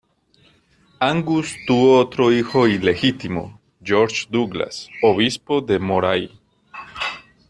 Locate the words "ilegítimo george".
2.67-4.25